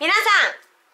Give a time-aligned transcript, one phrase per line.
[0.00, 0.22] 皆さん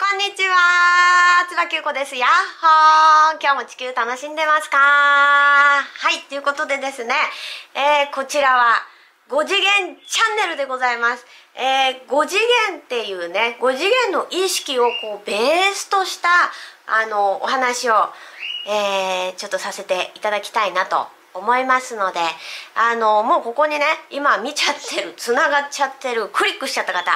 [0.01, 1.45] こんにちは。
[1.47, 2.17] つばきゅうこです。
[2.17, 3.39] やっほー。
[3.39, 4.79] 今日も地球楽しんでますか？
[4.79, 7.13] はいということでですね、
[7.77, 8.81] えー、こちらは
[9.29, 11.27] 5次元チャンネルでございます。
[11.55, 12.39] えー、5次
[12.73, 16.31] 元っていうね5次元の意識をこうベースとした
[16.89, 18.09] あのお話を、
[18.67, 22.21] えー、ちょっとさせていただきたいなと思いますので
[22.75, 27.13] あのもうここにね今見ちゃってるつながっちゃってるクリックしちゃった方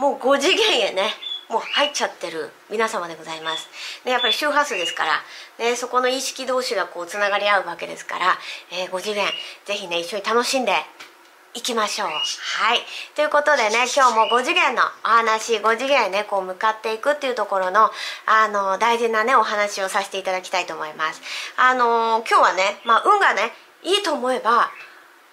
[0.00, 1.10] もう5次元へね
[1.50, 3.68] もう入っちゃってる皆様でございます。
[4.04, 5.20] でやっぱり周波数ですから、
[5.58, 8.38] ね、そこの意識同士がこうつながり合うわけですから、
[8.70, 9.26] えー、5次元
[9.66, 10.72] ぜひね一緒に楽しんで
[11.52, 12.08] いきましょう。
[12.08, 12.14] は
[12.76, 12.78] い。
[13.16, 17.90] ということでね、今日も5次元のお話、5次元へね、こう向かっていくっていうところの、
[18.26, 21.20] あの、大事なね、お話をさせていただきたいと思います。
[21.56, 23.50] あの、今日はね、まあ、運がね、
[23.82, 24.70] いいと思えば、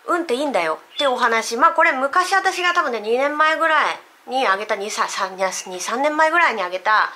[0.08, 1.56] 運っていいんだよっていうお話。
[1.56, 7.12] まあ、これ昔私が多分ね、2年前ぐらいにあげた、2、3, 2 3年前ぐらいにあげた、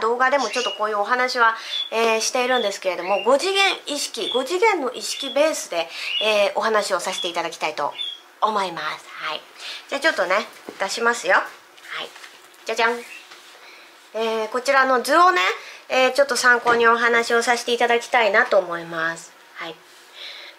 [0.00, 1.54] 動画でもちょっとこういうお話は、
[1.92, 5.88] えー、しているんですけれども5次元意識5次元の意識ベースで、
[6.22, 7.92] えー、お話をさせていただきたいと
[8.40, 9.06] 思います。
[9.08, 9.40] はい。
[9.88, 10.36] じゃあちょっとね
[10.80, 11.34] 出しますよ。
[11.34, 11.44] はい。
[12.64, 12.92] じゃじゃん。
[14.14, 15.40] えー、こちらの図をね、
[15.88, 19.32] えー、ちょっと参考にお話をさせていただきたいなと思います。
[19.56, 19.74] はい。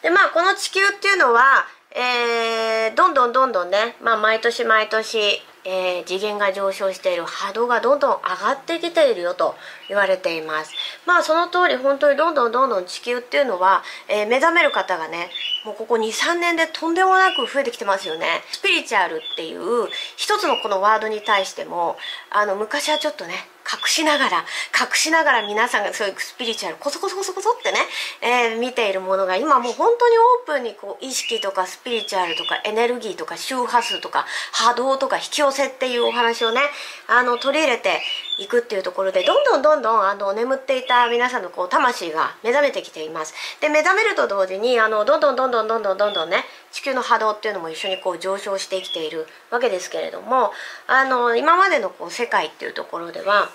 [0.03, 1.65] でまあこの地球っていうのは
[1.97, 7.25] えー、どんどんどんどんね、まあ、毎年毎年えー、次元が上昇している。
[7.25, 9.55] 波動がどんどん上がってきているよと
[9.87, 10.71] 言われています。
[11.05, 15.29] まあその通り本当にどんどんどんどん地球っていうのは、えー、目覚める方がね
[15.65, 18.27] もうここ23年でとんでもなく増えてきてますよね。
[18.51, 21.97] スピリチュアルっていう一つのこのワードに対しても
[22.29, 23.33] あの昔はちょっとね
[23.65, 24.45] 隠しながら
[24.79, 27.79] 隠しながら皆さんがそういうスピリチュアルコソコソコソコソってね、
[28.21, 36.61] えー、見ているものが今もう本当にオープンにこう意識とかスピリチュアルとかエネルギーとか周波数とか波動とか引き寄せっていうお話をね
[37.07, 38.01] あの取り入れて
[38.37, 43.33] いくっていうところでどんどんどんどんあの眠っていた皆さんのこう魂が目覚めてきています。
[43.61, 50.51] で目覚めると同時にあのどんどんどんどんどんどんどんどんね地球の波動っていうのも一緒にこう上昇してきているわけですけれども
[50.87, 53.49] あの今までのこう世界っていうところでは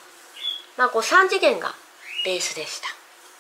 [0.80, 1.74] まあ、こう3次元が
[2.24, 2.80] ベースでし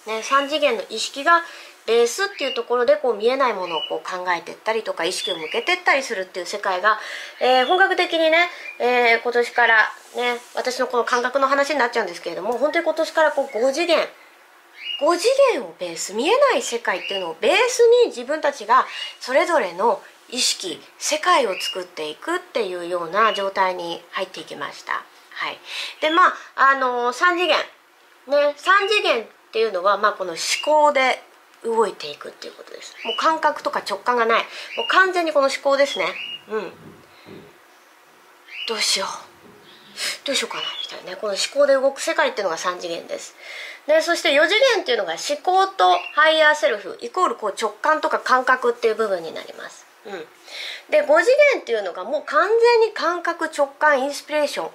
[0.04, 1.40] た、ね、3次元の意識が
[1.86, 6.98] ベースっていうところでこう見えないものをこう考えていったりとか意識を向けていったりするっていう世界が、
[7.40, 9.74] えー、本格的にね、えー、今年から
[10.16, 13.96] ね私のこの感覚の話になっちゃうんですけれども本当に今年からこう5次元
[15.00, 18.84] 5次元をベース見えない世界っていうのをベースに自分たちが
[19.18, 25.09] それぞれの意識世界を作っていくっていうような状態に入っていきました。
[25.40, 25.58] はい、
[26.02, 27.56] でまああのー、3次元。
[28.28, 31.22] ね3次元っていうのは、まあ、この思考で
[31.64, 34.42] 動いていくっていうことですもう感覚とか直感がない。
[34.76, 36.04] もう完全にこの思考ですね。
[36.50, 36.72] うん。
[38.68, 40.26] どうしよう。
[40.26, 41.16] どうしようかなみたいなね。
[41.16, 43.34] この思考で動く世界っていうのが3次元です。
[43.86, 49.86] でそして4次元っていうのが思考とハイヤーセルフイコールこう直感とか感覚っていう部分になります。
[50.06, 50.12] うん、
[50.90, 54.70] で5次元っていうのがもう完全に感覚直感インスピレーション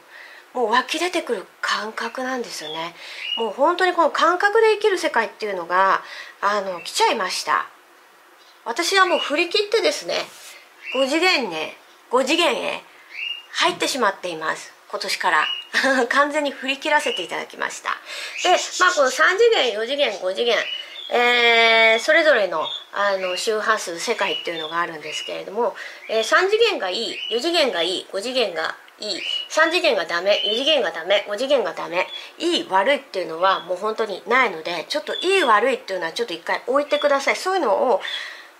[0.56, 2.96] もう湧き出てくる感覚なんですよね。
[3.38, 6.02] もう本当にこの感覚で生きる世界っていうのが
[6.40, 7.68] あの来ちゃいました。
[8.64, 10.16] 私はもう振り切ってですね
[10.96, 11.76] 5次元ね
[12.10, 12.82] 5次元へ
[13.52, 14.72] 入ってしまっています。
[14.90, 15.46] 今年から。
[16.08, 17.90] 完全に振り切らせていただきました。
[18.44, 20.58] でまあこの3次元4次元5次元
[21.12, 25.76] えー、それぞれのあの周波数世界っていうのがあるんですけれども、
[26.10, 29.22] えー、3次元がいい4次元がいい5次元がいい。
[29.50, 32.07] 3次元がダメ4次元がダメ5次元がダメ。
[32.39, 37.35] いい悪いっていうのはもう本当にないのでちょっといい悪いっていうのはちょっと一回置いてください。
[37.35, 38.01] そういうのを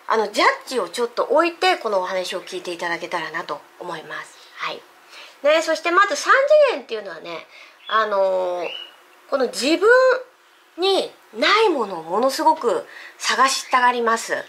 [0.08, 4.38] あのジャッジをちょっと置いてこのお話を聞いていただけたらなと思います。
[4.58, 4.82] はい。
[5.44, 6.30] ね、そしてまず3次
[6.74, 7.46] 元っていうのはね、
[7.88, 8.68] あのー、
[9.30, 9.90] この自分
[10.78, 12.86] にないものをものすごく
[13.18, 14.34] 探したがります。
[14.34, 14.42] うん。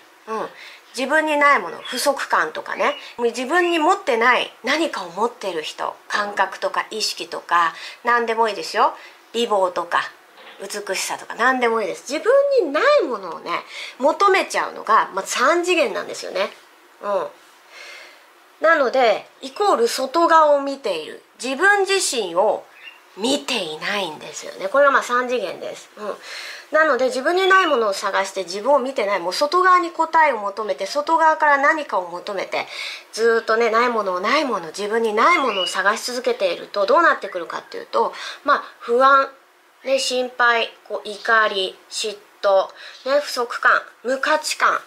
[0.97, 2.95] 自分にないもの不足感とかね。
[3.19, 7.75] 自分に持ってない何かを持ってる人感覚とか意識とか
[8.05, 8.95] 何でもいいですよ。
[9.35, 10.01] 美貌とか
[10.61, 12.11] 美しさとか何でもいいです。
[12.11, 12.33] 自分
[12.67, 13.51] にないものをね
[13.99, 16.49] 求めちゃうのが、まあ、3次元なんですよね。
[17.03, 17.07] う
[18.65, 18.67] ん。
[18.67, 21.23] なのでイコール外側を見ている。
[21.43, 22.65] 自分自身を
[23.17, 24.69] 見ていないんですよね。
[24.69, 32.67] これがまあ3次元です、うん、なので自分にないものを探して自分を見てないもう外側に答えを求めて外側から何かを求めて
[33.13, 38.13] ずっとねないものをないもの自分にないものを探し続けているとどうなってくるかっていうと
[38.45, 39.29] まあ不安、
[39.85, 42.69] ね、心配こう怒り嫉妬、
[43.09, 44.79] ね、不足感無価値観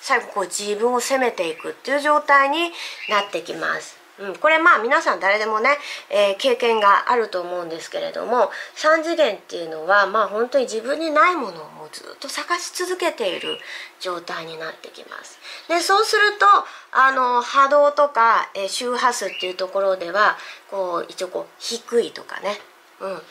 [0.00, 2.70] 最後こう自分を責めていくっていう状態に
[3.08, 3.97] なってきます。
[4.20, 5.70] うん、これまあ皆さん誰でもね、
[6.10, 13.58] えー、経験があると思うんですけれども3次元っていうのはまあ本当に自分にないものをもうずっと探し続けている
[14.00, 15.38] 状態になってきます。
[15.68, 16.46] でそうすると
[16.92, 20.36] あの波動とか、えー、周波数っていうところでは
[20.70, 22.58] こう一応こう低いとかね、
[23.00, 23.22] うん、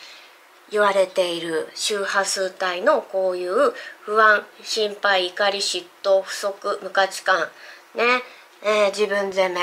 [0.70, 7.48] 言われている周波数帯のこういう不安心配怒り嫉妬不足無価値観
[7.94, 8.22] ね、
[8.62, 9.60] えー、自分責め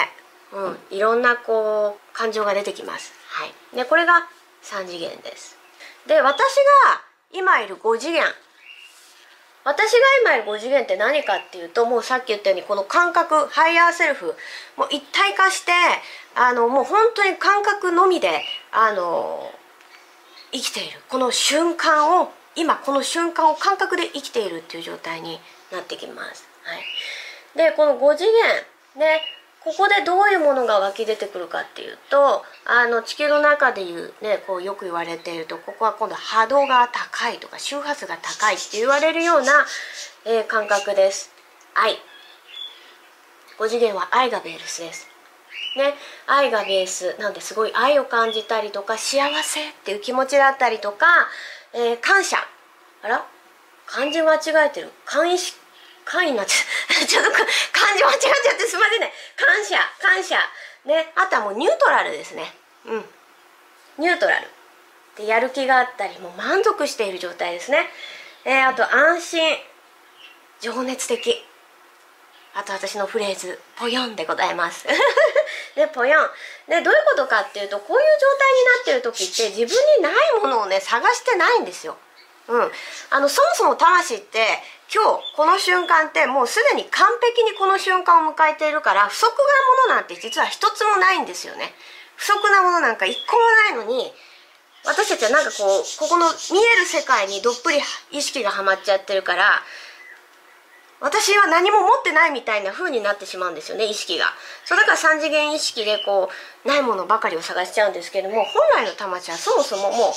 [0.55, 3.13] うん、いろんなこう感情が出てきます。
[3.27, 4.25] はい、でこれが
[4.63, 5.57] 3次元です。
[6.07, 7.01] で私が
[7.33, 8.23] 今いる5次元
[9.65, 14.35] 私が今いる5次元って何かっていうともうさっき言ったようにこの感覚ハイヤーセルフ
[14.77, 15.71] もう一体化して
[16.35, 18.41] あのもう本当に感覚のみで
[18.71, 19.51] あの
[20.51, 25.39] 生きているこの瞬間を今この瞬間を感覚で生きているっていう状態に
[25.71, 26.47] なってきます。
[26.63, 29.21] はい、でこの5次元ね
[29.65, 39.65] ここでどういうものが湧き出てくるかっていうとあの地球の中でいうねこうよく言われているとここは今度波動が高いとか周波数が高いって言われるような、
[40.25, 41.31] えー、感覚です。
[41.73, 41.97] 愛。
[43.57, 45.07] 5次元は愛がベースです。
[45.77, 45.95] ね。
[46.27, 51.07] 愛がベースなんですごい愛を感じたりとか幸せっていう気持ちだったりとか、
[51.73, 52.37] えー、感謝。
[53.01, 53.25] あら？
[53.87, 54.91] 漢字間違えてる。
[55.05, 55.57] 感意識
[56.05, 57.05] 会になっちゃう。
[57.05, 57.45] ちょっと漢
[57.97, 59.13] 字間違っちゃってすいませんね。
[59.35, 60.39] 感謝感謝。
[60.85, 62.55] ねあとはもうニュートラルですね。
[62.85, 63.09] うん。
[63.97, 64.47] ニュートラル。
[65.17, 67.89] でやる気があったりもう満足している状態ですね。
[68.45, 69.57] えー、あと安心。
[70.61, 71.45] 情熱的。
[72.53, 74.87] あと私のフレーズ「ぽよん」でございます。
[75.75, 76.29] で ぽよん。
[76.69, 81.97] でどういうことかっていうとこういう状態になってる時って自分にないものをね探してないんですよ。
[82.47, 82.71] うん、
[83.09, 89.31] あのそもそも魂って今日この瞬間ってもうすでに完璧にこの瞬間を迎えているから不足
[89.87, 91.73] なものなんて実は一つもないんですよね。
[92.15, 93.43] 不足なものなんか一個も
[93.75, 94.13] ないのに
[94.85, 97.79] 私たちはなんかこうここの見える世界にどっぷり
[98.11, 99.63] 意識がはまっちゃってるから
[101.01, 104.25] 私は何も持ってないみたいな風になってしまうんですよね意識が。
[104.63, 106.29] そうだから3次元意識でこ
[106.65, 110.13] うないものばかりを探しちゃうんですけども本来の魂はそもそももう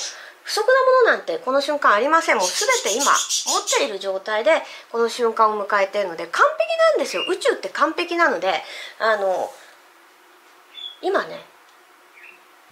[0.49, 0.73] 不足な
[1.05, 4.49] ものなんてこの瞬間ありませんもう全て今持っている状態で
[4.91, 8.51] この瞬間を迎えているので完璧なんですよ宇宙って完璧なので
[8.97, 9.51] あの
[11.03, 11.45] 今ね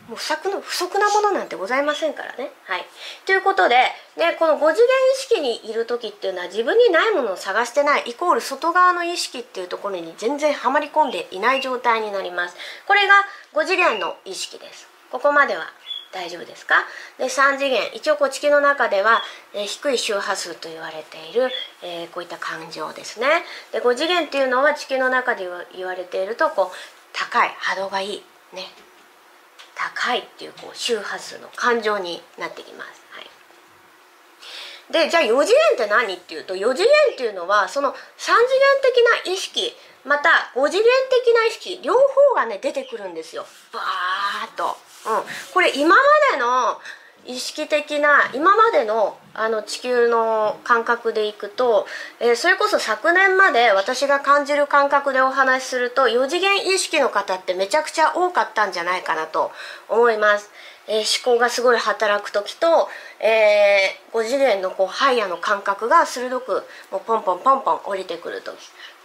[0.10, 2.50] もう不足の不足なものなんてございませんからね。
[2.64, 2.86] はい、
[3.26, 3.76] ということで、
[4.16, 4.80] ね、この5次元意
[5.20, 12.56] 識にいる時っていうのは自分にないものを探してないイコール外側の意識っていうところに全然はまり込んでいない状態になります。
[12.88, 13.16] これが
[13.54, 14.88] 5次元の意識です。
[15.12, 15.66] ここまでは
[16.12, 16.76] 大丈夫ですか？
[17.18, 17.92] で3次元。
[17.94, 19.22] 一応こう地球の中では、
[19.54, 21.52] えー、低い周波数と言われている、
[21.82, 23.44] えー、こういった感情ですね。
[23.72, 26.76] で5次元っていうのは地球の中で言われているとこう
[27.14, 28.24] 高い波動がいい
[28.54, 28.68] ね。
[29.76, 33.02] 高いっていうこう周波数の感情になってきます。
[33.12, 33.30] はい、
[34.92, 38.38] でじゃあ4次元って何っていうと4次元っていうのはその3次元
[38.82, 40.86] 的な意識また5次元
[41.26, 42.00] 的な意識両方
[42.36, 43.46] がね出てくるんですよ。
[43.72, 44.78] バーッと。
[45.08, 45.24] うん、
[45.54, 46.02] これ今ま
[46.34, 46.80] での
[47.28, 51.86] 意識的な今までのあの地球の感覚でいくと、
[52.20, 59.52] えー、それこそ昨年まで私が感じる感覚でお話しすると4次元意識の方ってめちゃくちゃ多かったんじゃないかなと
[59.90, 60.50] 思います。
[60.88, 62.88] えー、思考がすごい働く時と、
[63.20, 68.58] えー、5次元のこうハイヤーの感覚が鋭くもうポンポンポンポン降りてくる時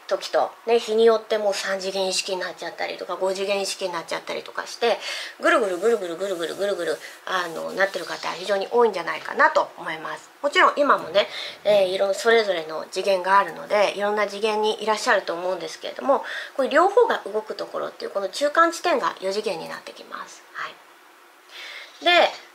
[0.07, 4.99] 時と、ね、日によってもう3次元意識になっちゃったりとか5次元意識になっちゃったりとかして
[5.41, 10.31] ぐるぐるぐるぐるぐるぐるぐるぐるあのなってる方は非常に多いんじゃないかなと思います。
[10.43, 11.29] もちろん今もね、
[11.65, 16.25] えー、いろそれぞれの次元があるのでいろんな次元にいらっしゃると思うんですけれども
[16.57, 20.43] これ両方が動くところっていうこの中間地点が4次元になってきます。
[20.55, 22.11] はい、で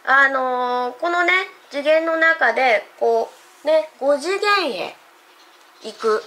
[0.06, 1.34] あのー、このね
[1.70, 3.32] 次元の中でこ
[3.64, 4.96] うね5次元へ
[5.84, 6.24] 行く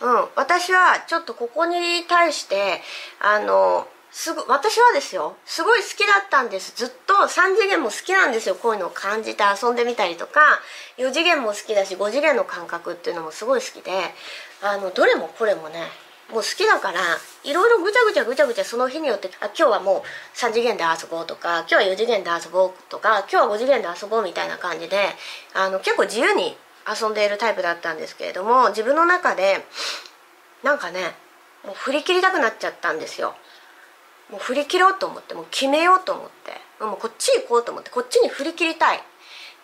[0.00, 2.80] うん、私はちょっとここに対して
[3.20, 6.72] あのすぐ私はですよすごい好きだったんです。
[6.76, 8.54] ずっと3次元も好きなんですよ。
[8.54, 10.40] こういうのを感じて遊んでみたりとか
[10.96, 13.92] 4次元も好きだし5次元の感覚っていうのもすごい好きで
[14.62, 15.82] あのどれもこれもね
[16.30, 17.00] もう好きだから
[17.44, 20.02] いろいろぐちゃぐちゃぐちゃぐちゃその日によってあ今日はもう
[20.36, 24.96] 3次元で遊ぼうとか今日は4次元で遊ぼうとか今日は5次元で遊ぼうみたいな感じで
[25.54, 26.56] あの結構自由に
[26.88, 29.64] 遊んでいるタイプだったんですけれども自分の中で
[30.62, 31.00] なんかね
[31.64, 33.34] もう振り切りたくなっちゃったんですよ。
[34.30, 36.28] もう振り切ろうと思ってもう決めようと思っ
[36.78, 39.00] てもうこっち行こうと思ってこっちに振り切りたいっ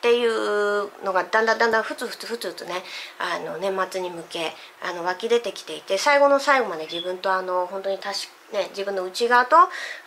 [0.01, 2.75] ていうのがだんだんだんだんふつふつふつふつね
[3.19, 4.53] あの年末に向け
[4.83, 8.17] あの湧き出てきていて最後の最後まで自分とあの本当に確
[8.53, 9.57] ね自分の内側と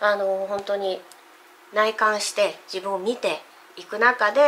[0.00, 1.00] あの本当に
[1.74, 3.40] 内観して自分を見て
[3.76, 4.40] いく中で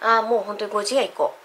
[0.00, 1.43] あもう本当に5次元行こう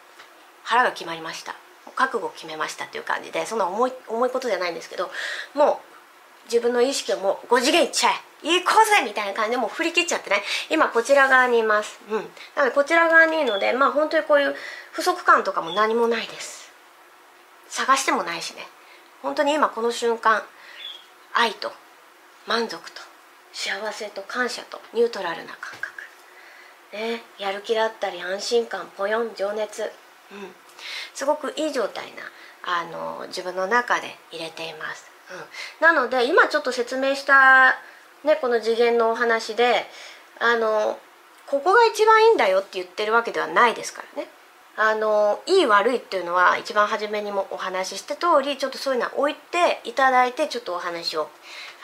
[0.64, 1.56] 腹が決まりました。
[1.96, 5.10] 覚悟を決めましたっていう感じでそんな重い重いことじゃないんですけど
[5.54, 5.82] も
[6.46, 8.14] う自分の意識をもう5次元いっちゃえ。
[8.42, 10.42] 行こうぜみたいな感じでもう振り切っちゃってね。
[10.70, 12.00] 今こちら側にいます。
[12.10, 12.20] うん。
[12.56, 14.56] なのでこちら側にいるのでまあ本当にこういう
[14.92, 16.72] 不足感とかも何もないです。
[17.68, 18.66] 探してもないしね。
[19.22, 20.42] 本当に今この瞬間
[21.34, 21.72] 愛と
[22.48, 23.02] 満足と
[23.52, 26.04] 幸せと感謝とニュートラルな感覚。
[26.94, 27.22] ね。
[27.38, 29.92] やる気だったり安心感ポヨン情熱。
[30.32, 30.56] うん。
[31.14, 32.24] すごくいい状態な
[32.64, 35.10] あの自分の中で入れています、
[35.82, 37.76] うん、なので今ちょっと説明した
[38.24, 39.86] ねこの次元のお話で
[40.40, 41.00] あの
[41.48, 44.30] ここが一番いいんだよって言ってるわけではないですからね。
[44.78, 51.28] あのいい悪いっていうのは一番初めにもお話しした通りちょっとそういうのは置いていただいてちょっとお話を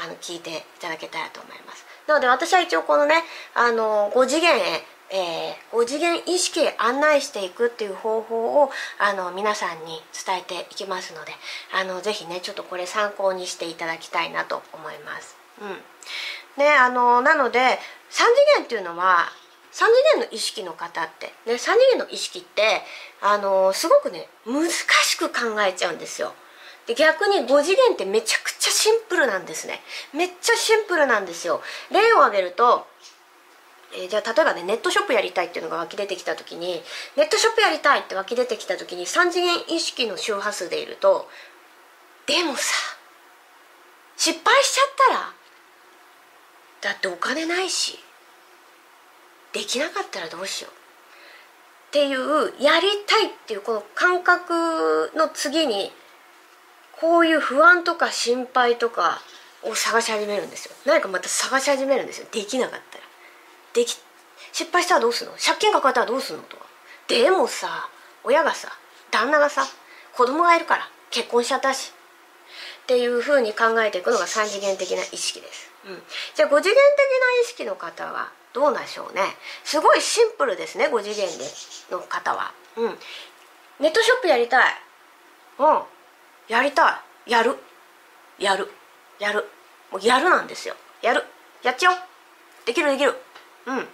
[0.02, 1.86] あの聞いていただけたらと思います。
[2.08, 3.16] なので私は一応このね
[3.54, 11.32] あの5次元へえー、5次元意識へ案内していくっていう方法をあの皆さんに伝えていきますので
[11.74, 15.38] あのぜひねちょっとこれ参考にしていただきたいなと思います。
[15.62, 17.78] うんね、あのなので3次
[18.58, 19.30] 元っていうのは
[19.72, 22.82] 3次元の意識の方って、ね、3次元の意識って
[23.22, 26.34] あのすごくね難しく考えちゃうんですよ。
[26.88, 29.82] で逆に5次元ってめちゃくちゃシンプルなんですね
[30.14, 32.86] めっちゃシンプルなんですよ例を挙げると
[33.96, 36.82] えー、じゃあ例えばねネットショップやりたいっていうのが湧き出てきた時に
[37.16, 41.28] ネットショップやりたいって湧き出てきた時に3次元意識の周波数でいると
[42.28, 42.74] でもさ
[44.18, 45.34] 失敗しちゃったら
[46.94, 48.00] だってお金ないし
[49.54, 50.72] できなかったらどうしよう。
[50.72, 55.94] っていうやりたいっていうこの感覚の次に
[57.00, 59.22] こういう不安とか心配とか
[59.64, 60.76] を探し始めるんですよ。
[60.86, 62.28] 何かまた探し始めるんですよ。
[62.32, 63.05] できなかったら。
[63.76, 64.00] でき
[64.52, 65.34] 失敗したらどうすんの？
[65.34, 66.58] 借金抱えたらどうすんのと。
[66.58, 66.64] か
[67.08, 67.90] でもさ
[68.24, 68.70] 親がさ
[69.12, 69.64] 旦那がさ
[70.16, 71.92] 子供がいるから結婚しちゃったし。
[72.84, 75.98] っていうふうに考えていくのが3次元的な意識です、うん、
[76.36, 76.76] じゃあ5次元的な
[77.42, 79.22] 意識の方はどうなんでしょうね。
[79.64, 81.44] すごいシンプルですね5次元で
[81.92, 82.54] の方は。
[82.78, 82.96] うん。
[83.80, 84.74] ネットショップやりたい。
[85.60, 85.82] うん。
[86.48, 87.32] やりたい。
[87.32, 87.58] やる。
[88.40, 88.72] やる。
[89.20, 89.46] やる。
[89.92, 90.76] もうやるなんですよ。
[91.02, 91.24] やる。
[91.64, 91.98] やっちゃおう。
[92.66, 93.14] できるできる。
[93.68, 93.88] うん。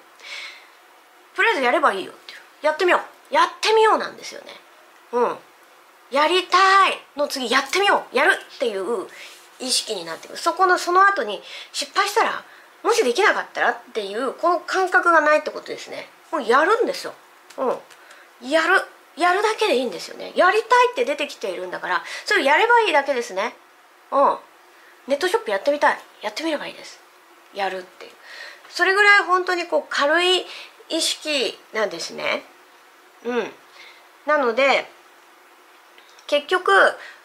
[1.36, 2.40] とりあえずやればいいよっていう。
[2.64, 3.00] やってみよ
[3.32, 3.34] う。
[3.34, 4.48] やってみようなんですよね。
[5.14, 5.38] うん。
[6.12, 6.58] やりた
[6.90, 8.16] いの次やってみよう。
[8.16, 9.08] やるっていう
[9.60, 10.38] 意識になってくる。
[10.38, 12.44] そこのその後に失敗したら
[12.84, 16.10] もしできなかったらっていうこの感覚がないってことですね。
[16.32, 17.14] もうやるんですよ。
[17.58, 18.50] うん。
[18.50, 18.82] やる。
[19.18, 20.34] やるだけでいいんですよね。
[20.36, 23.54] やりたいって出てきているんだからそれをやればいいだけですね。
[24.12, 24.38] うん。
[25.08, 26.00] ネットショップやってみたい。
[26.22, 27.00] やってみればいいです。
[27.54, 28.12] やるっていう。
[28.74, 30.46] それぐらい本当にこう軽い
[30.90, 32.44] 意識なんですね。
[33.26, 33.52] うん、
[34.26, 34.88] なので
[36.28, 36.72] 結局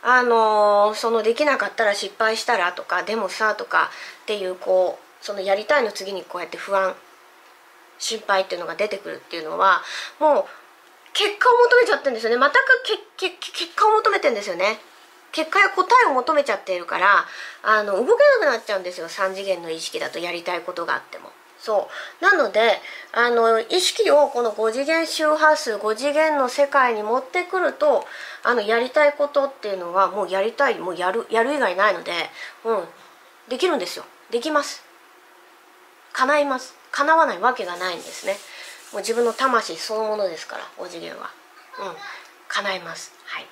[0.02, 3.90] あのー、そのできなかったら失敗したらとかでもさとか
[4.22, 6.94] っていうこうそのやりたいの次にこうやって不安
[7.98, 9.82] 心配っていうのが出てくるっていうのは
[10.20, 10.44] もう
[11.12, 12.54] 結果を求めちゃってるんですよね全く
[13.16, 14.78] けけ結果を求めてんですよね
[15.32, 17.24] 結果や答えを求めちゃっているから
[17.62, 18.10] あの動け
[18.40, 21.30] なくなっちゃうんですよ3次元の意識だとやりたいことがあっても。
[21.58, 21.88] そ
[22.20, 22.24] う。
[22.24, 22.80] なので
[23.12, 28.04] あの意識をこの5次元周波数5次元の世界に持ってくると
[28.42, 32.12] あのやりたいことっていうのはもうやりたいもうやるやる以外ないので、
[32.64, 32.84] うん、
[33.48, 34.04] できるんですよ。
[34.30, 34.84] できます。
[36.12, 36.74] 叶います。
[36.92, 38.36] 叶わないわけがないんですね。
[38.92, 41.30] もう自分の魂そのものですから5次元は。
[41.78, 41.96] うん。
[42.48, 43.12] 叶います。
[43.24, 43.46] はい。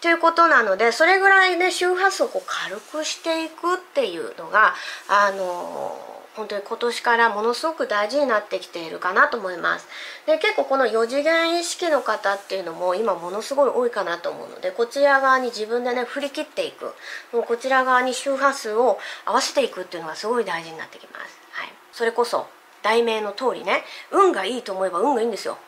[0.00, 4.74] ということなのでそれぐらいね周波数をこう軽くしていくっていうのが
[5.08, 9.88] あのー本当に今年からものすごく大事になってきているかなと思います。
[10.24, 16.94] で結構この4次元意識の方っていうのも今ものすごい多いかなと思うのでこちら側に自分でね振り切っていく。
[17.32, 22.46] もうこちら側に周波数を合わせていくっていうのがすごい大事になってきます、はい、それこそ
[22.84, 25.58] 題名の通りね運がいいと思えば運がいいんですよ、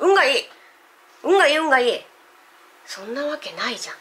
[0.00, 0.44] うん、運がいい。
[1.24, 2.00] 運がいい運がいい。
[2.86, 3.96] そんなわけないじゃん。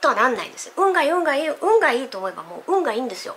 [0.00, 3.36] とはなんないんです運がいい運がいい運がいいと思えばもう運がいいんですよ。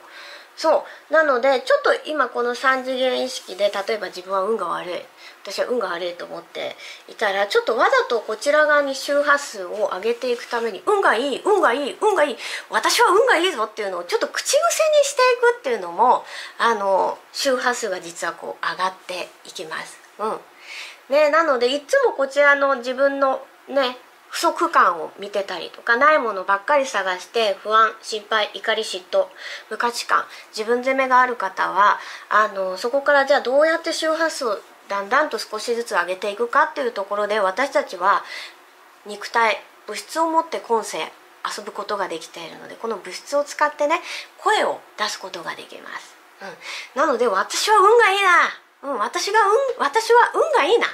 [0.58, 1.14] そう。
[1.14, 4.94] なのでちょっと今この3次元意識で例えば自分は運が悪い。
[5.44, 6.76] 私は運が悪いと思って
[7.08, 12.38] いたらちょっとわざとこちら側に周波数を上げていくために運がいい運がいい運がいい
[12.70, 14.60] 私は運がいいぞっていうのをちょっと口癖に
[15.04, 16.26] していくっていうのも
[16.58, 19.98] あの周波数が実はこう上がっていきます。
[20.20, 20.40] うん。
[21.10, 23.96] ねなのでいつもこちらの自分のね
[24.38, 29.26] 不足感を見てたりとかないものばっかり探して不安心配怒り嫉妬
[29.72, 30.26] 無価値観
[30.56, 31.98] 自分責めがある方は
[32.30, 38.22] あのそこからじゃあどうやって周波数をだんだんと少しずつ上げていくかっていうところで私たちは
[39.08, 44.02] 肉体物質を持って今世遊ぶことができているのでこの物質を使ってね
[44.38, 46.16] 声を出すことができます、
[46.96, 49.40] うん、なので私は運がいいな、うん、私が
[49.80, 50.86] 運私は運がいいな。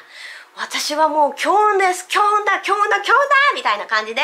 [0.55, 2.07] 私はもう強運です。
[2.07, 4.21] 強運だ強運だ強運だみたいな感じで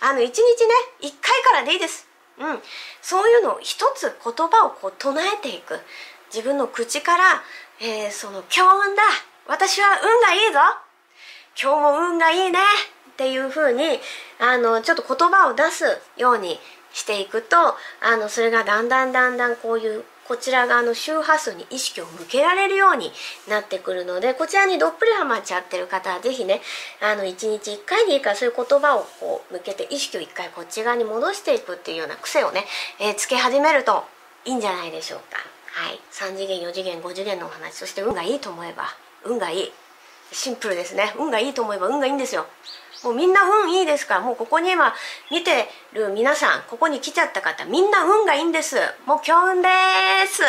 [0.00, 2.08] あの一日ね一回からでいいです。
[2.38, 2.58] うん。
[3.02, 5.78] そういうのを一つ言葉をこう唱えていく。
[6.32, 7.24] 自分の口から、
[7.80, 9.02] えー、その強運だ。
[9.46, 10.58] 私は運がいいぞ。
[11.60, 12.58] 今日も運がいいね。
[13.12, 13.98] っていう風に
[14.38, 15.84] あのちょっと言葉を出す
[16.18, 16.58] ように
[16.92, 23.12] していくとあのそれがだんだんだんだんこういうこちら側の周波数に意識を向けられるように
[23.48, 26.60] なってくるのでこちらにどっぷりハマっちゃってる方は是非ね
[27.00, 32.64] あの1日1回でいいからそういう言葉をこう向けて意識を1回こっち側に戻していくっていうような癖をね、
[33.00, 34.04] えー、つけ始めると
[34.44, 35.38] いいんじゃないでしょうか。
[35.76, 38.84] はい、3次元4次元5次元のお話そして運がいいと思えば
[39.24, 39.72] 運がいい
[40.32, 41.14] シンプルですね。
[41.18, 42.46] 運がいいと思えば運がいいんですよ。
[43.04, 44.92] もうみんな運いいですからもうここに今
[45.30, 48.76] 見てる皆さんここに来ちゃった方みんな運がいいんです。
[49.04, 49.68] もう強運で
[50.26, 50.42] す。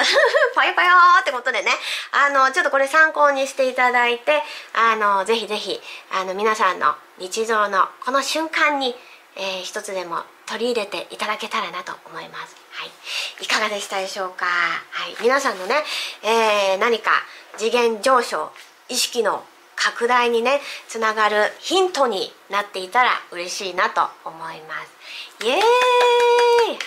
[0.56, 0.88] ぽよぽよ
[1.22, 1.72] ってことでね。
[2.12, 4.42] あのちょっとこれ参考にしていただいて
[4.74, 5.80] あのぜひぜひ
[6.12, 8.96] あの皆さんの日常のこの瞬間に、
[9.36, 12.56] えー、一つでも取り入れていただけたらなと思います。
[12.72, 14.46] はい、いかがでしたでしょうか？
[14.46, 15.76] はい、皆さんのね、
[16.24, 17.12] えー、何か
[17.58, 18.52] 次元上昇
[18.88, 19.44] 意識の
[19.78, 25.46] 拡大にねつながるヒントになっていたら嬉しいなと思います。
[25.46, 25.62] イエーイ！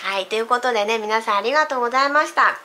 [0.03, 2.59] はいということでね皆さんありがとうございました。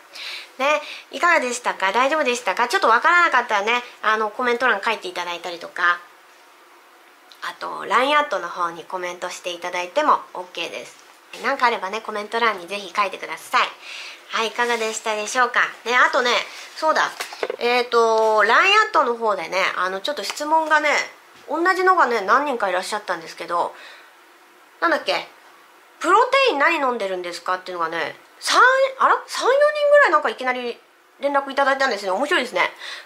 [0.58, 0.80] ね
[1.12, 1.92] いかがでしたか？
[1.92, 2.66] 大丈夫でしたか？
[2.68, 6.00] ちょっとわからなかったらねあのコメント欄書いていただいたりとか
[7.42, 10.96] あと LINE アットの方にコメントしていただいても OK です。
[11.44, 13.68] 何かあればねコメント欄にぜひ書いてください。
[14.28, 15.60] はいいかがでしたでしょうか？
[15.84, 16.30] ねあとね
[16.76, 17.10] そうだ。
[17.58, 20.88] えっ、ー、と LINE アットの方でねあのちょっと質問がね
[21.48, 23.72] 同じのがね何人かいらっしゃったんですけど
[24.80, 25.14] なんだっけ？
[26.00, 28.54] プロテイン何飲んでるんですかっていうのがね3
[29.00, 29.48] あら？34人
[29.92, 30.76] ぐらいなんかいきなり
[31.20, 32.10] 連絡いただいたんですね。
[32.10, 32.60] 面白いですね。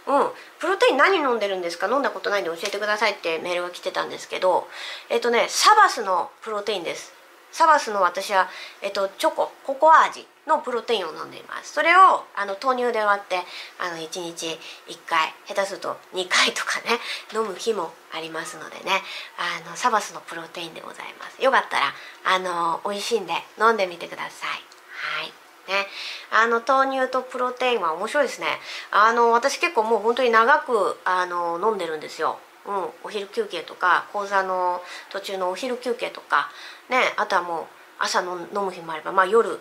[0.08, 0.28] うん。
[0.58, 1.86] プロテイン何飲んでるんですか？
[1.86, 4.66] 飲んだことないんで教えてくださいってメールが来てたんですけど
[5.10, 7.12] えっ、とねサバスのプロテインです。
[7.52, 8.48] サバスの私は、
[8.82, 11.72] えっと、チョコココア味のプロテインを飲んでいます。
[11.72, 13.36] それをあの豆乳で割って
[13.78, 14.46] あの1日
[14.88, 16.98] 1回下手すると2回とかね
[17.34, 19.02] 飲む日もありますのでね
[19.38, 21.42] あのサバスのプロテインでございます。
[21.42, 21.92] よかったら
[22.24, 24.50] あの美味しいんで飲んでみてください。
[24.50, 25.32] はい。
[25.68, 25.86] ね、
[26.32, 28.46] あの豆乳とプロテインは面白いですね。
[28.90, 32.38] あの私結構もう本当に長くあの飲んでるんですよ。
[32.66, 36.50] うん、お昼休憩とか講座の途中のお昼休憩とか
[36.90, 37.64] ねあとはもう
[37.98, 39.58] 朝の飲む日もあれば、まあ、夜、うん、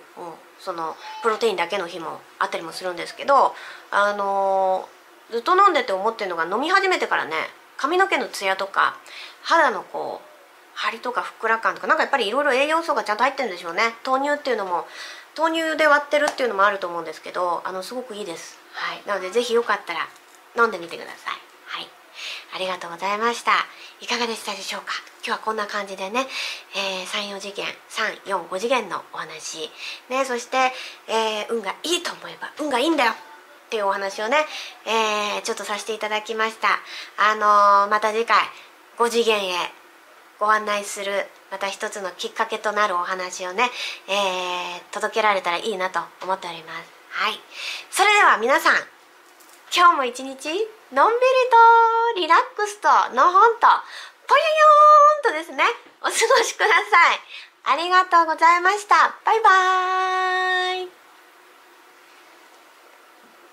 [0.59, 3.53] そのプロテインだけの日もあったりもするんですけど
[3.91, 7.33] あのー、ずっと飲んでて思ってるのが飲み始めてからね
[7.77, 8.97] 髪の毛のツヤとか
[9.41, 10.29] 肌のこう
[10.73, 13.95] 張りとかふっくら感とかなんかやっぱりいろいろ栄養素がちゃんと入ってるんでしょうね。
[14.05, 14.85] 豆乳っていうのも
[15.37, 18.57] 豆乳で割ってるっていうのもあると思うんですけどあのすごくいいです。
[18.73, 19.01] はい。
[19.05, 20.07] なので是非よかったら
[20.57, 21.48] 飲んでみてください。
[22.53, 23.51] ありがとうございました。
[24.01, 24.93] いかがでしたでしょうか？
[25.25, 26.25] 今日はこんな感じでね、
[26.75, 27.65] えー、34次元
[28.25, 29.69] 345次元のお話
[30.09, 30.25] ね。
[30.25, 30.57] そして、
[31.07, 33.15] えー、運がいいと思えば運がいいんだよっ
[33.69, 34.37] ていうお話をね、
[34.85, 36.79] えー、ちょっとさせていただきました。
[37.17, 38.37] あの、また次回
[38.97, 39.53] 5次元へ
[40.39, 43.69] ご案内するまた一つのきっかけとなるお話をね、
[44.07, 46.89] え、届けられたらいいなと思っております。
[47.09, 47.39] はい。
[47.91, 48.75] それでは皆さん
[49.75, 50.49] 今日も一日
[50.91, 51.21] のんびり
[52.15, 53.67] とリラックスとのほんと
[54.27, 55.63] ぽよよーんとですね。
[56.01, 57.19] お過ごしください。
[57.63, 59.15] ありがとうございました。
[59.25, 60.98] バイバーイ。